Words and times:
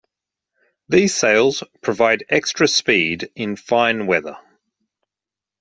These 0.89 1.13
sails 1.13 1.63
provide 1.83 2.23
extra 2.29 2.67
speed 2.67 3.29
in 3.35 3.55
fine 3.55 4.07
weather. 4.07 4.35